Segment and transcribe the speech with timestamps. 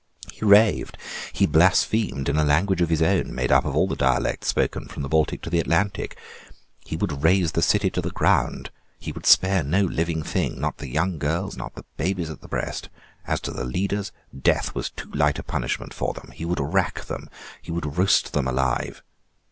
[0.33, 0.97] He raved,
[1.31, 4.87] he blasphemed, in a language of his own, made up of all the dialects spoken
[4.87, 6.17] from the Baltic to the Atlantic.
[6.83, 10.61] He would raze the city to the ground: he would spare no living thing; no,
[10.69, 12.89] not the young girls; not the babies at the breast.
[13.27, 17.05] As to the leaders, death was too light a punishment for them: he would rack
[17.05, 17.29] them:
[17.61, 19.03] he would roast them alive.